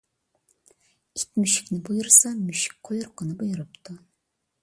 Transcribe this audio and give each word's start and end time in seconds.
ئىت 1.19 1.27
مۈشۈكنى 1.41 1.77
بۇيرۇسا، 1.89 2.33
مۈشۈك 2.47 2.75
قويرۇقىنى 2.89 3.39
بۇيرۇپتۇ. 3.43 4.01